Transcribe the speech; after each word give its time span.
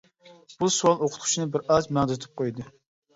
بۇ 0.61 0.69
سوئال 0.75 0.95
ئوقۇتقۇچىنى 1.07 1.45
بىر 1.57 1.65
ئاز 1.75 1.89
مەڭدىتىپ 1.99 2.33
قويدى. 2.43 2.67